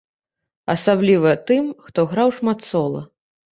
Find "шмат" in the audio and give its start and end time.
2.41-2.59